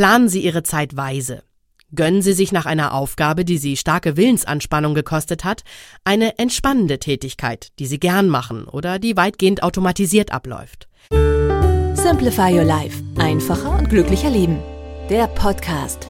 Planen 0.00 0.30
Sie 0.30 0.40
Ihre 0.40 0.62
Zeit 0.62 0.96
weise. 0.96 1.42
Gönnen 1.94 2.22
Sie 2.22 2.32
sich 2.32 2.52
nach 2.52 2.64
einer 2.64 2.94
Aufgabe, 2.94 3.44
die 3.44 3.58
Sie 3.58 3.76
starke 3.76 4.16
Willensanspannung 4.16 4.94
gekostet 4.94 5.44
hat, 5.44 5.62
eine 6.04 6.38
entspannende 6.38 6.98
Tätigkeit, 6.98 7.68
die 7.78 7.84
Sie 7.84 8.00
gern 8.00 8.30
machen 8.30 8.64
oder 8.64 8.98
die 8.98 9.18
weitgehend 9.18 9.62
automatisiert 9.62 10.32
abläuft. 10.32 10.88
Simplify 11.92 12.50
Your 12.50 12.64
Life. 12.64 13.02
Einfacher 13.18 13.76
und 13.76 13.90
glücklicher 13.90 14.30
Leben. 14.30 14.60
Der 15.10 15.26
Podcast. 15.26 16.09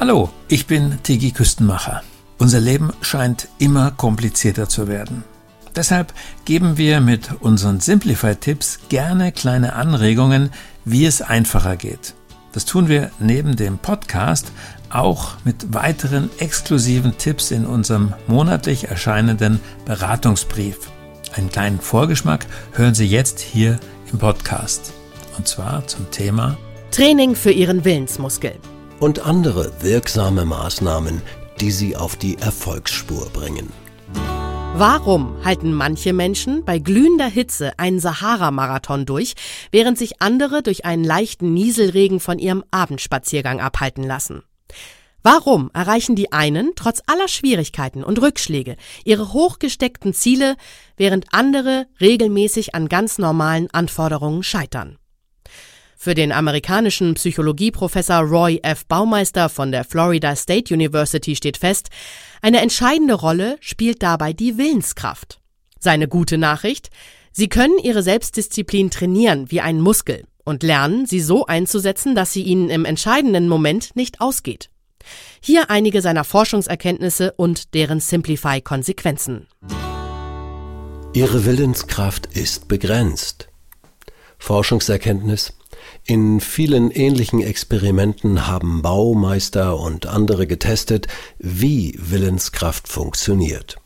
Hallo, 0.00 0.30
ich 0.48 0.66
bin 0.66 0.98
Tigi 1.02 1.30
Küstenmacher. 1.30 2.02
Unser 2.38 2.58
Leben 2.58 2.90
scheint 3.02 3.48
immer 3.58 3.90
komplizierter 3.90 4.66
zu 4.66 4.88
werden. 4.88 5.24
Deshalb 5.76 6.14
geben 6.46 6.78
wir 6.78 7.02
mit 7.02 7.28
unseren 7.40 7.80
Simplify-Tipps 7.80 8.78
gerne 8.88 9.30
kleine 9.30 9.74
Anregungen, 9.74 10.52
wie 10.86 11.04
es 11.04 11.20
einfacher 11.20 11.76
geht. 11.76 12.14
Das 12.52 12.64
tun 12.64 12.88
wir 12.88 13.10
neben 13.18 13.56
dem 13.56 13.76
Podcast 13.76 14.50
auch 14.88 15.34
mit 15.44 15.74
weiteren 15.74 16.30
exklusiven 16.38 17.18
Tipps 17.18 17.50
in 17.50 17.66
unserem 17.66 18.14
monatlich 18.26 18.88
erscheinenden 18.88 19.60
Beratungsbrief. 19.84 20.78
Einen 21.36 21.50
kleinen 21.50 21.78
Vorgeschmack 21.78 22.46
hören 22.72 22.94
Sie 22.94 23.06
jetzt 23.06 23.38
hier 23.38 23.78
im 24.10 24.18
Podcast. 24.18 24.94
Und 25.36 25.46
zwar 25.46 25.86
zum 25.86 26.10
Thema 26.10 26.56
Training 26.90 27.34
für 27.34 27.52
Ihren 27.52 27.84
Willensmuskel. 27.84 28.54
Und 29.00 29.26
andere 29.26 29.72
wirksame 29.80 30.44
Maßnahmen, 30.44 31.22
die 31.60 31.70
sie 31.70 31.96
auf 31.96 32.16
die 32.16 32.38
Erfolgsspur 32.38 33.30
bringen. 33.30 33.72
Warum 34.74 35.44
halten 35.44 35.74
manche 35.74 36.12
Menschen 36.12 36.64
bei 36.64 36.78
glühender 36.78 37.26
Hitze 37.26 37.78
einen 37.78 37.98
Sahara-Marathon 37.98 39.04
durch, 39.04 39.34
während 39.72 39.98
sich 39.98 40.22
andere 40.22 40.62
durch 40.62 40.84
einen 40.84 41.04
leichten 41.04 41.52
Nieselregen 41.52 42.20
von 42.20 42.38
ihrem 42.38 42.64
Abendspaziergang 42.70 43.60
abhalten 43.60 44.04
lassen? 44.04 44.42
Warum 45.22 45.70
erreichen 45.74 46.16
die 46.16 46.32
einen 46.32 46.72
trotz 46.76 47.02
aller 47.06 47.28
Schwierigkeiten 47.28 48.04
und 48.04 48.22
Rückschläge 48.22 48.76
ihre 49.04 49.32
hochgesteckten 49.32 50.14
Ziele, 50.14 50.56
während 50.96 51.26
andere 51.34 51.86
regelmäßig 52.00 52.74
an 52.74 52.88
ganz 52.88 53.18
normalen 53.18 53.68
Anforderungen 53.72 54.42
scheitern? 54.42 54.99
Für 56.02 56.14
den 56.14 56.32
amerikanischen 56.32 57.12
Psychologieprofessor 57.12 58.20
Roy 58.20 58.58
F. 58.62 58.86
Baumeister 58.86 59.50
von 59.50 59.70
der 59.70 59.84
Florida 59.84 60.34
State 60.34 60.72
University 60.72 61.36
steht 61.36 61.58
fest, 61.58 61.90
eine 62.40 62.62
entscheidende 62.62 63.12
Rolle 63.12 63.58
spielt 63.60 64.02
dabei 64.02 64.32
die 64.32 64.56
Willenskraft. 64.56 65.42
Seine 65.78 66.08
gute 66.08 66.38
Nachricht, 66.38 66.88
Sie 67.32 67.50
können 67.50 67.78
Ihre 67.78 68.02
Selbstdisziplin 68.02 68.90
trainieren 68.90 69.50
wie 69.50 69.60
einen 69.60 69.82
Muskel 69.82 70.24
und 70.42 70.62
lernen, 70.62 71.04
sie 71.04 71.20
so 71.20 71.44
einzusetzen, 71.44 72.14
dass 72.14 72.32
sie 72.32 72.44
Ihnen 72.44 72.70
im 72.70 72.86
entscheidenden 72.86 73.46
Moment 73.46 73.94
nicht 73.94 74.22
ausgeht. 74.22 74.70
Hier 75.42 75.68
einige 75.68 76.00
seiner 76.00 76.24
Forschungserkenntnisse 76.24 77.34
und 77.36 77.74
deren 77.74 78.00
Simplify-Konsequenzen. 78.00 79.48
Ihre 81.12 81.44
Willenskraft 81.44 82.24
ist 82.34 82.68
begrenzt. 82.68 83.48
Forschungserkenntnis 84.38 85.52
in 86.10 86.40
vielen 86.40 86.90
ähnlichen 86.90 87.40
Experimenten 87.40 88.48
haben 88.48 88.82
Baumeister 88.82 89.78
und 89.78 90.06
andere 90.06 90.48
getestet, 90.48 91.06
wie 91.38 91.94
Willenskraft 92.00 92.88
funktioniert. 92.88 93.76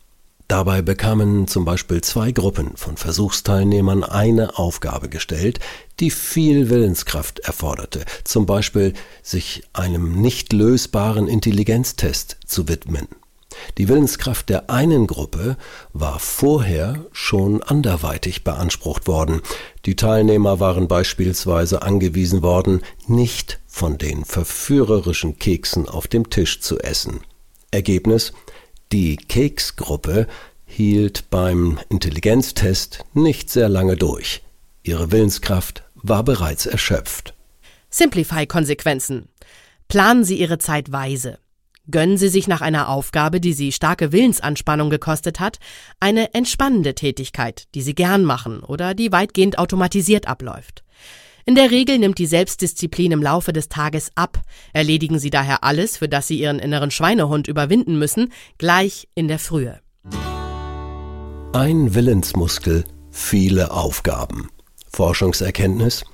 Dabei 0.48 0.80
bekamen 0.80 1.48
zum 1.48 1.66
Beispiel 1.66 2.00
zwei 2.00 2.32
Gruppen 2.32 2.78
von 2.78 2.96
Versuchsteilnehmern 2.96 4.04
eine 4.04 4.56
Aufgabe 4.56 5.10
gestellt, 5.10 5.60
die 6.00 6.10
viel 6.10 6.70
Willenskraft 6.70 7.40
erforderte, 7.40 8.06
zum 8.24 8.46
Beispiel 8.46 8.94
sich 9.22 9.62
einem 9.74 10.22
nicht 10.22 10.54
lösbaren 10.54 11.28
Intelligenztest 11.28 12.38
zu 12.46 12.68
widmen. 12.68 13.06
Die 13.78 13.88
Willenskraft 13.88 14.48
der 14.48 14.70
einen 14.70 15.06
Gruppe 15.06 15.56
war 15.92 16.18
vorher 16.18 17.06
schon 17.12 17.62
anderweitig 17.62 18.44
beansprucht 18.44 19.06
worden. 19.06 19.40
Die 19.86 19.96
Teilnehmer 19.96 20.60
waren 20.60 20.88
beispielsweise 20.88 21.82
angewiesen 21.82 22.42
worden, 22.42 22.82
nicht 23.06 23.60
von 23.66 23.98
den 23.98 24.24
verführerischen 24.24 25.38
Keksen 25.38 25.88
auf 25.88 26.06
dem 26.06 26.30
Tisch 26.30 26.60
zu 26.60 26.78
essen. 26.78 27.20
Ergebnis 27.70 28.32
Die 28.92 29.16
Keksgruppe 29.16 30.26
hielt 30.66 31.30
beim 31.30 31.78
Intelligenztest 31.88 33.04
nicht 33.12 33.50
sehr 33.50 33.68
lange 33.68 33.96
durch. 33.96 34.42
Ihre 34.82 35.12
Willenskraft 35.12 35.84
war 35.94 36.22
bereits 36.24 36.66
erschöpft. 36.66 37.34
Simplify-Konsequenzen. 37.90 39.28
Planen 39.88 40.24
Sie 40.24 40.38
Ihre 40.38 40.58
Zeit 40.58 40.90
weise. 40.90 41.38
Gönnen 41.90 42.16
Sie 42.16 42.28
sich 42.28 42.48
nach 42.48 42.62
einer 42.62 42.88
Aufgabe, 42.88 43.40
die 43.40 43.52
Sie 43.52 43.70
starke 43.70 44.10
Willensanspannung 44.10 44.88
gekostet 44.88 45.38
hat, 45.38 45.58
eine 46.00 46.32
entspannende 46.32 46.94
Tätigkeit, 46.94 47.66
die 47.74 47.82
Sie 47.82 47.94
gern 47.94 48.24
machen 48.24 48.60
oder 48.60 48.94
die 48.94 49.12
weitgehend 49.12 49.58
automatisiert 49.58 50.26
abläuft. 50.26 50.82
In 51.44 51.54
der 51.54 51.70
Regel 51.70 51.98
nimmt 51.98 52.18
die 52.18 52.26
Selbstdisziplin 52.26 53.12
im 53.12 53.22
Laufe 53.22 53.52
des 53.52 53.68
Tages 53.68 54.12
ab, 54.14 54.40
erledigen 54.72 55.18
Sie 55.18 55.28
daher 55.28 55.62
alles, 55.62 55.98
für 55.98 56.08
das 56.08 56.26
Sie 56.26 56.40
Ihren 56.40 56.58
inneren 56.58 56.90
Schweinehund 56.90 57.48
überwinden 57.48 57.98
müssen, 57.98 58.32
gleich 58.56 59.08
in 59.14 59.28
der 59.28 59.38
Frühe. 59.38 59.78
Ein 61.52 61.94
Willensmuskel, 61.94 62.84
viele 63.10 63.72
Aufgaben. 63.72 64.48
Forschungserkenntnis. 64.90 66.04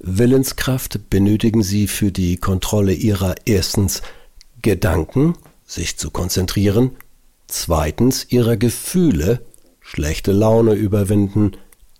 Willenskraft 0.00 1.08
benötigen 1.08 1.62
Sie 1.62 1.86
für 1.86 2.12
die 2.12 2.36
Kontrolle 2.36 2.92
Ihrer 2.92 3.36
erstens 3.46 4.02
Gedanken, 4.64 5.34
sich 5.66 5.98
zu 5.98 6.10
konzentrieren, 6.10 6.96
zweitens 7.48 8.26
Ihrer 8.30 8.56
Gefühle, 8.56 9.44
schlechte 9.80 10.32
Laune 10.32 10.72
überwinden, 10.72 11.52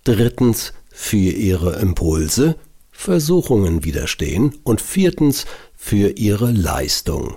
drittens 0.02 0.72
für 0.90 1.16
Ihre 1.16 1.76
Impulse, 1.76 2.56
Versuchungen 2.90 3.84
widerstehen 3.84 4.54
und 4.64 4.80
viertens 4.80 5.44
für 5.76 6.16
Ihre 6.16 6.52
Leistung. 6.52 7.36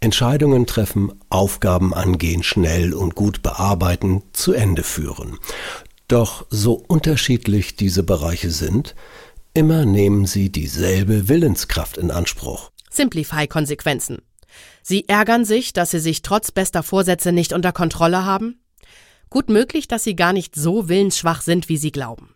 Entscheidungen 0.00 0.66
treffen, 0.66 1.12
Aufgaben 1.28 1.94
angehen, 1.94 2.42
schnell 2.42 2.94
und 2.94 3.14
gut 3.14 3.42
bearbeiten, 3.42 4.24
zu 4.32 4.54
Ende 4.54 4.82
führen. 4.82 5.38
Doch 6.08 6.46
so 6.50 6.72
unterschiedlich 6.88 7.76
diese 7.76 8.02
Bereiche 8.02 8.50
sind, 8.50 8.96
immer 9.54 9.84
nehmen 9.84 10.26
sie 10.26 10.50
dieselbe 10.50 11.28
Willenskraft 11.28 11.96
in 11.96 12.10
Anspruch. 12.10 12.72
Simplify-Konsequenzen. 12.90 14.18
Sie 14.82 15.08
ärgern 15.08 15.44
sich, 15.44 15.72
dass 15.72 15.90
Sie 15.90 16.00
sich 16.00 16.22
trotz 16.22 16.50
bester 16.50 16.82
Vorsätze 16.82 17.32
nicht 17.32 17.52
unter 17.52 17.72
Kontrolle 17.72 18.24
haben? 18.24 18.60
Gut 19.30 19.50
möglich, 19.50 19.88
dass 19.88 20.04
Sie 20.04 20.16
gar 20.16 20.32
nicht 20.32 20.54
so 20.54 20.88
willensschwach 20.88 21.42
sind, 21.42 21.68
wie 21.68 21.76
Sie 21.76 21.92
glauben. 21.92 22.34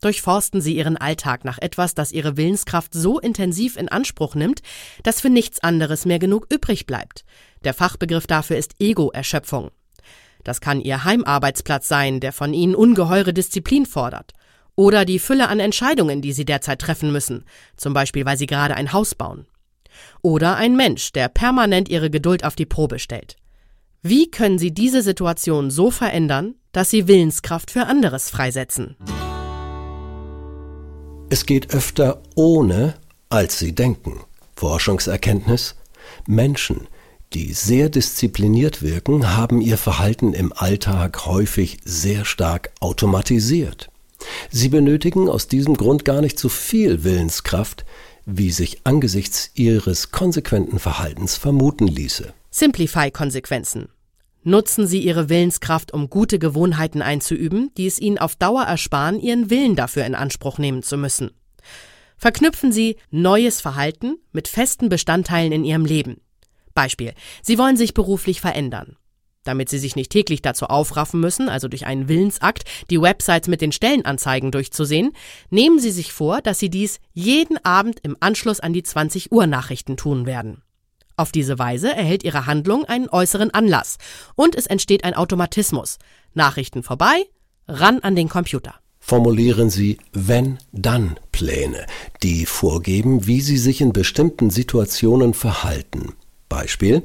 Durchforsten 0.00 0.60
Sie 0.60 0.76
Ihren 0.76 0.96
Alltag 0.96 1.44
nach 1.44 1.58
etwas, 1.58 1.94
das 1.94 2.12
Ihre 2.12 2.36
Willenskraft 2.36 2.92
so 2.92 3.18
intensiv 3.18 3.76
in 3.76 3.88
Anspruch 3.88 4.34
nimmt, 4.34 4.60
dass 5.02 5.20
für 5.20 5.30
nichts 5.30 5.60
anderes 5.60 6.04
mehr 6.04 6.18
genug 6.18 6.46
übrig 6.52 6.86
bleibt. 6.86 7.24
Der 7.64 7.74
Fachbegriff 7.74 8.26
dafür 8.26 8.58
ist 8.58 8.74
Ego-Erschöpfung. 8.78 9.70
Das 10.44 10.60
kann 10.60 10.80
Ihr 10.80 11.04
Heimarbeitsplatz 11.04 11.88
sein, 11.88 12.20
der 12.20 12.32
von 12.32 12.54
Ihnen 12.54 12.74
ungeheure 12.74 13.32
Disziplin 13.32 13.86
fordert. 13.86 14.32
Oder 14.76 15.06
die 15.06 15.18
Fülle 15.18 15.48
an 15.48 15.58
Entscheidungen, 15.58 16.20
die 16.20 16.32
Sie 16.32 16.44
derzeit 16.44 16.80
treffen 16.80 17.10
müssen, 17.10 17.44
zum 17.76 17.94
Beispiel 17.94 18.26
weil 18.26 18.36
Sie 18.36 18.46
gerade 18.46 18.76
ein 18.76 18.92
Haus 18.92 19.14
bauen. 19.14 19.46
Oder 20.22 20.56
ein 20.56 20.76
Mensch, 20.76 21.12
der 21.12 21.28
permanent 21.28 21.88
Ihre 21.88 22.10
Geduld 22.10 22.44
auf 22.44 22.56
die 22.56 22.66
Probe 22.66 22.98
stellt. 22.98 23.36
Wie 24.02 24.30
können 24.30 24.58
Sie 24.58 24.72
diese 24.72 25.02
Situation 25.02 25.70
so 25.70 25.90
verändern, 25.90 26.54
dass 26.72 26.90
Sie 26.90 27.08
Willenskraft 27.08 27.70
für 27.70 27.86
anderes 27.86 28.30
freisetzen? 28.30 28.96
Es 31.28 31.44
geht 31.44 31.74
öfter 31.74 32.22
ohne, 32.36 32.94
als 33.28 33.58
sie 33.58 33.74
denken. 33.74 34.20
Forschungserkenntnis. 34.54 35.74
Menschen, 36.26 36.86
die 37.32 37.52
sehr 37.52 37.88
diszipliniert 37.88 38.80
wirken, 38.80 39.36
haben 39.36 39.60
ihr 39.60 39.76
Verhalten 39.76 40.34
im 40.34 40.52
Alltag 40.52 41.26
häufig 41.26 41.78
sehr 41.84 42.24
stark 42.24 42.70
automatisiert. 42.78 43.90
Sie 44.50 44.68
benötigen 44.68 45.28
aus 45.28 45.48
diesem 45.48 45.76
Grund 45.76 46.04
gar 46.04 46.20
nicht 46.20 46.38
so 46.38 46.48
viel 46.48 47.02
Willenskraft, 47.02 47.84
wie 48.26 48.50
sich 48.50 48.80
angesichts 48.84 49.50
ihres 49.54 50.10
konsequenten 50.10 50.78
Verhaltens 50.78 51.36
vermuten 51.36 51.86
ließe. 51.86 52.34
Simplify-Konsequenzen. 52.50 53.88
Nutzen 54.42 54.86
Sie 54.86 55.00
Ihre 55.00 55.28
Willenskraft, 55.28 55.92
um 55.92 56.08
gute 56.08 56.38
Gewohnheiten 56.38 57.02
einzuüben, 57.02 57.72
die 57.76 57.86
es 57.86 57.98
Ihnen 57.98 58.18
auf 58.18 58.36
Dauer 58.36 58.62
ersparen, 58.62 59.18
Ihren 59.18 59.50
Willen 59.50 59.74
dafür 59.74 60.04
in 60.04 60.14
Anspruch 60.14 60.58
nehmen 60.58 60.82
zu 60.82 60.96
müssen. 60.96 61.30
Verknüpfen 62.16 62.72
Sie 62.72 62.96
neues 63.10 63.60
Verhalten 63.60 64.18
mit 64.32 64.48
festen 64.48 64.88
Bestandteilen 64.88 65.52
in 65.52 65.64
Ihrem 65.64 65.84
Leben. 65.84 66.20
Beispiel. 66.74 67.14
Sie 67.42 67.58
wollen 67.58 67.76
sich 67.76 67.92
beruflich 67.92 68.40
verändern. 68.40 68.96
Damit 69.46 69.68
Sie 69.68 69.78
sich 69.78 69.94
nicht 69.94 70.10
täglich 70.10 70.42
dazu 70.42 70.66
aufraffen 70.66 71.20
müssen, 71.20 71.48
also 71.48 71.68
durch 71.68 71.86
einen 71.86 72.08
Willensakt, 72.08 72.64
die 72.90 73.00
Websites 73.00 73.48
mit 73.48 73.60
den 73.60 73.70
Stellenanzeigen 73.70 74.50
durchzusehen, 74.50 75.12
nehmen 75.50 75.78
Sie 75.78 75.92
sich 75.92 76.12
vor, 76.12 76.42
dass 76.42 76.58
Sie 76.58 76.68
dies 76.68 76.98
jeden 77.12 77.64
Abend 77.64 78.00
im 78.02 78.16
Anschluss 78.18 78.58
an 78.58 78.72
die 78.72 78.82
20 78.82 79.30
Uhr 79.30 79.46
Nachrichten 79.46 79.96
tun 79.96 80.26
werden. 80.26 80.62
Auf 81.16 81.30
diese 81.30 81.60
Weise 81.60 81.94
erhält 81.94 82.24
Ihre 82.24 82.46
Handlung 82.46 82.84
einen 82.84 83.08
äußeren 83.08 83.52
Anlass 83.52 83.98
und 84.34 84.56
es 84.56 84.66
entsteht 84.66 85.04
ein 85.04 85.14
Automatismus. 85.14 85.98
Nachrichten 86.34 86.82
vorbei, 86.82 87.24
ran 87.68 88.00
an 88.00 88.16
den 88.16 88.28
Computer. 88.28 88.74
Formulieren 88.98 89.70
Sie 89.70 89.98
Wenn-Dann-Pläne, 90.12 91.86
die 92.24 92.46
vorgeben, 92.46 93.28
wie 93.28 93.40
Sie 93.40 93.58
sich 93.58 93.80
in 93.80 93.92
bestimmten 93.92 94.50
Situationen 94.50 95.34
verhalten. 95.34 96.14
Beispiel, 96.48 97.04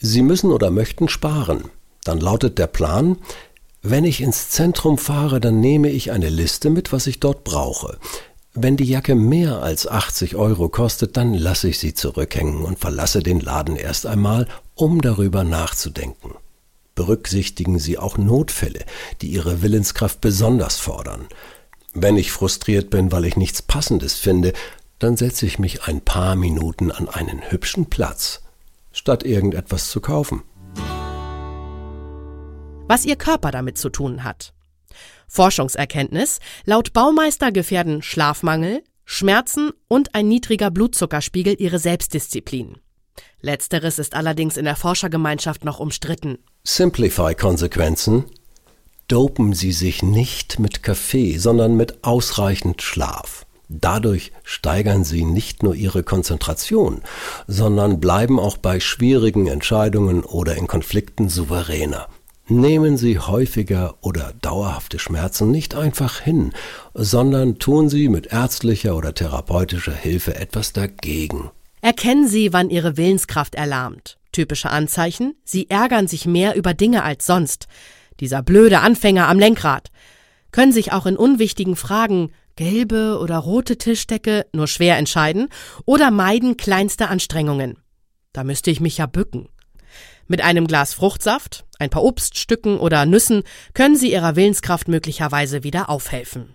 Sie 0.00 0.22
müssen 0.22 0.52
oder 0.52 0.70
möchten 0.70 1.08
sparen. 1.08 1.64
Dann 2.04 2.20
lautet 2.20 2.58
der 2.58 2.68
Plan, 2.68 3.18
wenn 3.82 4.04
ich 4.04 4.20
ins 4.20 4.50
Zentrum 4.50 4.98
fahre, 4.98 5.40
dann 5.40 5.60
nehme 5.60 5.90
ich 5.90 6.10
eine 6.10 6.28
Liste 6.28 6.70
mit, 6.70 6.92
was 6.92 7.06
ich 7.06 7.20
dort 7.20 7.44
brauche. 7.44 7.98
Wenn 8.54 8.76
die 8.76 8.84
Jacke 8.84 9.14
mehr 9.14 9.62
als 9.62 9.86
80 9.86 10.34
Euro 10.34 10.68
kostet, 10.68 11.16
dann 11.16 11.34
lasse 11.34 11.68
ich 11.68 11.78
sie 11.78 11.94
zurückhängen 11.94 12.64
und 12.64 12.78
verlasse 12.78 13.22
den 13.22 13.40
Laden 13.40 13.76
erst 13.76 14.06
einmal, 14.06 14.48
um 14.74 15.00
darüber 15.00 15.44
nachzudenken. 15.44 16.34
Berücksichtigen 16.96 17.78
Sie 17.78 17.98
auch 17.98 18.18
Notfälle, 18.18 18.84
die 19.22 19.28
Ihre 19.28 19.62
Willenskraft 19.62 20.20
besonders 20.20 20.76
fordern. 20.78 21.28
Wenn 21.94 22.16
ich 22.16 22.32
frustriert 22.32 22.90
bin, 22.90 23.12
weil 23.12 23.24
ich 23.24 23.36
nichts 23.36 23.62
Passendes 23.62 24.14
finde, 24.14 24.52
dann 24.98 25.16
setze 25.16 25.46
ich 25.46 25.60
mich 25.60 25.84
ein 25.84 26.00
paar 26.00 26.34
Minuten 26.34 26.90
an 26.90 27.08
einen 27.08 27.50
hübschen 27.50 27.86
Platz 27.86 28.42
statt 28.98 29.22
irgendetwas 29.22 29.90
zu 29.90 30.00
kaufen. 30.00 30.42
Was 32.88 33.04
Ihr 33.04 33.16
Körper 33.16 33.50
damit 33.50 33.78
zu 33.78 33.90
tun 33.90 34.24
hat. 34.24 34.52
Forschungserkenntnis, 35.28 36.40
laut 36.64 36.92
Baumeister 36.92 37.52
gefährden 37.52 38.02
Schlafmangel, 38.02 38.82
Schmerzen 39.04 39.70
und 39.86 40.14
ein 40.14 40.26
niedriger 40.26 40.70
Blutzuckerspiegel 40.70 41.56
Ihre 41.58 41.78
Selbstdisziplin. 41.78 42.78
Letzteres 43.40 43.98
ist 43.98 44.14
allerdings 44.14 44.56
in 44.56 44.64
der 44.64 44.76
Forschergemeinschaft 44.76 45.64
noch 45.64 45.80
umstritten. 45.80 46.38
Simplify-Konsequenzen. 46.64 48.24
Dopen 49.06 49.52
Sie 49.52 49.72
sich 49.72 50.02
nicht 50.02 50.58
mit 50.58 50.82
Kaffee, 50.82 51.38
sondern 51.38 51.76
mit 51.76 52.04
ausreichend 52.04 52.82
Schlaf. 52.82 53.46
Dadurch 53.68 54.32
steigern 54.44 55.04
sie 55.04 55.24
nicht 55.24 55.62
nur 55.62 55.74
ihre 55.74 56.02
Konzentration, 56.02 57.02
sondern 57.46 58.00
bleiben 58.00 58.40
auch 58.40 58.56
bei 58.56 58.80
schwierigen 58.80 59.46
Entscheidungen 59.46 60.24
oder 60.24 60.56
in 60.56 60.66
Konflikten 60.66 61.28
souveräner. 61.28 62.08
Nehmen 62.50 62.96
Sie 62.96 63.18
häufiger 63.18 63.96
oder 64.00 64.32
dauerhafte 64.40 64.98
Schmerzen 64.98 65.50
nicht 65.50 65.74
einfach 65.74 66.20
hin, 66.20 66.52
sondern 66.94 67.58
tun 67.58 67.90
Sie 67.90 68.08
mit 68.08 68.28
ärztlicher 68.28 68.96
oder 68.96 69.12
therapeutischer 69.12 69.92
Hilfe 69.92 70.34
etwas 70.34 70.72
dagegen. 70.72 71.50
Erkennen 71.82 72.26
Sie, 72.26 72.54
wann 72.54 72.70
Ihre 72.70 72.96
Willenskraft 72.96 73.54
erlahmt. 73.54 74.16
Typische 74.32 74.70
Anzeichen, 74.70 75.34
Sie 75.44 75.68
ärgern 75.68 76.06
sich 76.06 76.24
mehr 76.24 76.56
über 76.56 76.72
Dinge 76.72 77.02
als 77.02 77.26
sonst. 77.26 77.68
Dieser 78.18 78.42
blöde 78.42 78.80
Anfänger 78.80 79.28
am 79.28 79.38
Lenkrad. 79.38 79.90
Können 80.50 80.72
sich 80.72 80.92
auch 80.92 81.04
in 81.04 81.18
unwichtigen 81.18 81.76
Fragen 81.76 82.32
gelbe 82.58 83.18
oder 83.20 83.38
rote 83.38 83.78
Tischdecke 83.78 84.44
nur 84.52 84.66
schwer 84.66 84.98
entscheiden 84.98 85.48
oder 85.86 86.10
meiden 86.10 86.56
kleinste 86.56 87.08
Anstrengungen. 87.08 87.78
Da 88.32 88.42
müsste 88.42 88.72
ich 88.72 88.80
mich 88.80 88.98
ja 88.98 89.06
bücken. 89.06 89.48
Mit 90.26 90.42
einem 90.42 90.66
Glas 90.66 90.92
Fruchtsaft, 90.92 91.64
ein 91.78 91.88
paar 91.88 92.02
Obststücken 92.02 92.78
oder 92.78 93.06
Nüssen 93.06 93.44
können 93.74 93.96
Sie 93.96 94.12
Ihrer 94.12 94.34
Willenskraft 94.34 94.88
möglicherweise 94.88 95.62
wieder 95.62 95.88
aufhelfen. 95.88 96.52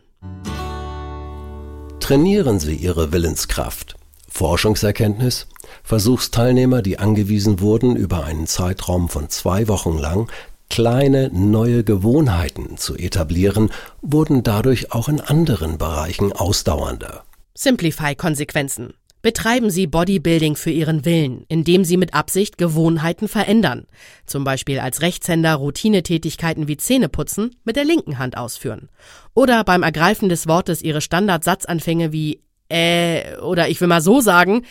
Trainieren 2.02 2.60
Sie 2.60 2.76
Ihre 2.76 3.14
Willenskraft. 3.14 3.96
Forschungserkenntnis 4.28 5.48
Versuchsteilnehmer, 5.84 6.82
die 6.82 7.00
angewiesen 7.00 7.62
wurden, 7.62 7.96
über 7.96 8.26
einen 8.26 8.46
Zeitraum 8.46 9.08
von 9.08 9.30
zwei 9.30 9.70
Wochen 9.70 9.98
lang 9.98 10.30
kleine 10.74 11.30
neue 11.32 11.84
Gewohnheiten 11.84 12.78
zu 12.78 12.96
etablieren, 12.96 13.70
wurden 14.02 14.42
dadurch 14.42 14.92
auch 14.92 15.08
in 15.08 15.22
anderen 15.22 15.78
Bereichen 15.78 16.32
ausdauernder. 16.34 17.24
Simplify-Konsequenzen. 17.54 18.96
Betreiben 19.22 19.70
Sie 19.70 19.86
Bodybuilding 19.86 20.56
für 20.56 20.72
Ihren 20.72 21.06
Willen, 21.06 21.46
indem 21.48 21.86
Sie 21.86 21.96
mit 21.96 22.16
Absicht 22.16 22.58
Gewohnheiten 22.58 23.28
verändern. 23.28 23.86
Zum 24.26 24.44
Beispiel 24.46 24.80
als 24.80 25.04
Rechtshänder 25.04 25.54
Routinetätigkeiten 25.54 26.68
wie 26.68 26.78
Zähneputzen 26.78 27.56
mit 27.64 27.76
der 27.76 27.86
linken 27.86 28.18
Hand 28.18 28.36
ausführen. 28.36 28.90
Oder 29.36 29.64
beim 29.64 29.84
Ergreifen 29.84 30.28
des 30.28 30.48
Wortes 30.48 30.82
Ihre 30.82 31.02
Standardsatzanfänge 31.02 32.12
wie 32.12 32.42
äh 32.70 33.38
oder 33.38 33.70
ich 33.70 33.80
will 33.80 33.88
mal 33.88 34.02
so 34.02 34.22
sagen, 34.22 34.66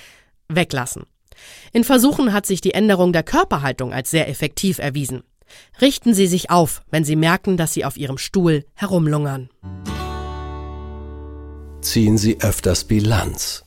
weglassen. 0.49 1.05
In 1.73 1.85
Versuchen 1.85 2.33
hat 2.33 2.45
sich 2.45 2.61
die 2.61 2.75
Änderung 2.75 3.13
der 3.13 3.23
Körperhaltung 3.23 3.93
als 3.93 4.11
sehr 4.11 4.29
effektiv 4.29 4.81
erwiesen. 4.81 5.23
Richten 5.81 6.15
Sie 6.15 6.27
sich 6.27 6.51
auf, 6.51 6.83
wenn 6.91 7.05
Sie 7.05 7.17
merken, 7.17 7.57
dass 7.57 7.73
Sie 7.73 7.85
auf 7.85 7.97
Ihrem 7.97 8.19
Stuhl 8.19 8.65
herumlungern. 8.75 9.51
Ziehen 11.81 12.19
Sie 12.19 12.41
öfters 12.41 12.85
Bilanz. 12.85 13.65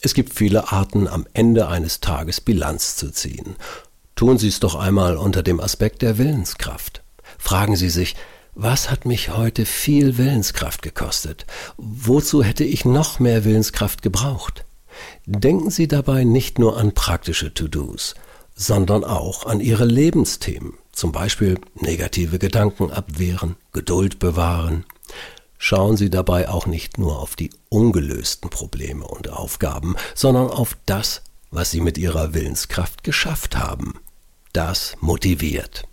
Es 0.00 0.14
gibt 0.14 0.32
viele 0.34 0.72
Arten, 0.72 1.08
am 1.08 1.26
Ende 1.32 1.68
eines 1.68 2.00
Tages 2.00 2.40
Bilanz 2.40 2.96
zu 2.96 3.10
ziehen. 3.10 3.56
Tun 4.14 4.38
Sie 4.38 4.48
es 4.48 4.60
doch 4.60 4.74
einmal 4.74 5.16
unter 5.16 5.42
dem 5.42 5.60
Aspekt 5.60 6.02
der 6.02 6.18
Willenskraft. 6.18 7.02
Fragen 7.38 7.76
Sie 7.76 7.90
sich, 7.90 8.16
was 8.54 8.90
hat 8.90 9.04
mich 9.06 9.30
heute 9.36 9.66
viel 9.66 10.18
Willenskraft 10.18 10.82
gekostet? 10.82 11.46
Wozu 11.76 12.42
hätte 12.42 12.64
ich 12.64 12.84
noch 12.84 13.20
mehr 13.20 13.44
Willenskraft 13.44 14.02
gebraucht? 14.02 14.64
Denken 15.26 15.70
Sie 15.70 15.86
dabei 15.86 16.24
nicht 16.24 16.58
nur 16.58 16.76
an 16.76 16.92
praktische 16.92 17.54
To-Dos, 17.54 18.14
sondern 18.56 19.04
auch 19.04 19.46
an 19.46 19.60
Ihre 19.60 19.84
Lebensthemen, 19.84 20.74
zum 20.98 21.12
Beispiel 21.12 21.60
negative 21.76 22.38
Gedanken 22.38 22.90
abwehren, 22.90 23.56
Geduld 23.72 24.18
bewahren. 24.18 24.84
Schauen 25.56 25.96
Sie 25.96 26.10
dabei 26.10 26.48
auch 26.48 26.66
nicht 26.66 26.98
nur 26.98 27.20
auf 27.20 27.36
die 27.36 27.50
ungelösten 27.68 28.50
Probleme 28.50 29.06
und 29.06 29.30
Aufgaben, 29.30 29.96
sondern 30.14 30.50
auf 30.50 30.76
das, 30.86 31.22
was 31.50 31.70
Sie 31.70 31.80
mit 31.80 31.98
Ihrer 31.98 32.34
Willenskraft 32.34 33.04
geschafft 33.04 33.56
haben. 33.56 33.94
Das 34.52 34.96
motiviert. 35.00 35.84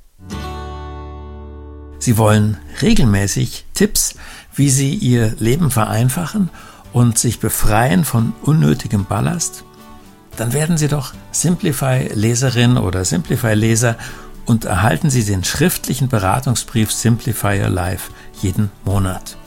Sie 1.99 2.17
wollen 2.17 2.57
regelmäßig 2.81 3.65
Tipps, 3.73 4.15
wie 4.55 4.69
Sie 4.69 4.93
Ihr 4.95 5.35
Leben 5.39 5.71
vereinfachen 5.71 6.49
und 6.93 7.19
sich 7.19 7.39
befreien 7.39 8.05
von 8.05 8.33
unnötigem 8.41 9.05
Ballast? 9.05 9.65
Dann 10.37 10.53
werden 10.53 10.77
Sie 10.77 10.87
doch 10.87 11.13
Simplify-Leserin 11.31 12.77
oder 12.77 13.05
Simplify-Leser 13.05 13.97
und 14.45 14.65
erhalten 14.65 15.09
Sie 15.09 15.23
den 15.23 15.43
schriftlichen 15.43 16.07
Beratungsbrief 16.07 16.91
Simplify 16.91 17.61
Your 17.61 17.69
Life 17.69 18.11
jeden 18.41 18.71
Monat. 18.83 19.37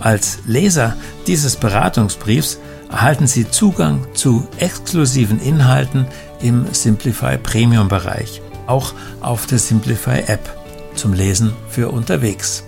Als 0.00 0.38
Leser 0.46 0.96
dieses 1.26 1.56
Beratungsbriefs 1.56 2.58
erhalten 2.90 3.26
Sie 3.26 3.50
Zugang 3.50 4.06
zu 4.14 4.46
exklusiven 4.58 5.40
Inhalten 5.40 6.06
im 6.40 6.66
Simplify 6.72 7.36
Premium 7.36 7.88
Bereich, 7.88 8.40
auch 8.66 8.92
auf 9.20 9.46
der 9.46 9.58
Simplify 9.58 10.20
App 10.26 10.56
zum 10.94 11.12
Lesen 11.12 11.52
für 11.68 11.90
unterwegs. 11.90 12.67